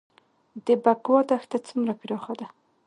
د 0.65 0.67
بکوا 0.83 1.19
دښته 1.29 1.57
څومره 1.67 1.93
پراخه 2.01 2.33
ده؟ 2.39 2.47